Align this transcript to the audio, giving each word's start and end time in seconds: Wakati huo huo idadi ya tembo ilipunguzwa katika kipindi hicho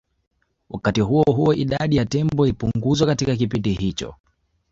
Wakati 0.69 1.01
huo 1.01 1.23
huo 1.23 1.53
idadi 1.53 1.95
ya 1.95 2.05
tembo 2.05 2.45
ilipunguzwa 2.47 3.07
katika 3.07 3.35
kipindi 3.35 3.73
hicho 3.73 4.15